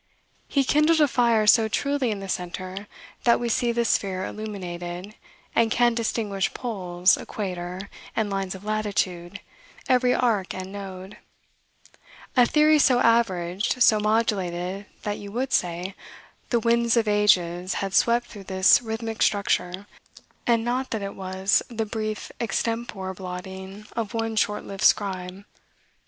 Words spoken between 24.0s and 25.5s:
one short lived scribe.